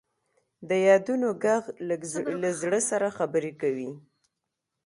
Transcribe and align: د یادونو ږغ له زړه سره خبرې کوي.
د 0.69 0.71
یادونو 0.87 1.27
ږغ 1.43 1.63
له 2.43 2.49
زړه 2.61 2.79
سره 2.89 3.07
خبرې 3.17 3.51
کوي. 3.61 3.91